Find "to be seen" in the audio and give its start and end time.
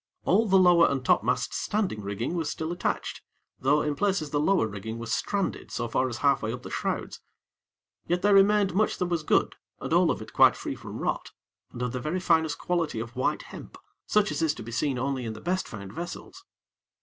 14.55-14.97